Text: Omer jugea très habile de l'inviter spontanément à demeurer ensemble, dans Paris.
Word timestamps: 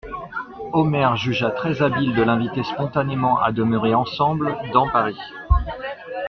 Omer 0.73 1.15
jugea 1.15 1.51
très 1.51 1.83
habile 1.83 2.15
de 2.15 2.23
l'inviter 2.23 2.63
spontanément 2.63 3.39
à 3.39 3.51
demeurer 3.51 3.93
ensemble, 3.93 4.57
dans 4.73 4.89
Paris. 4.89 5.19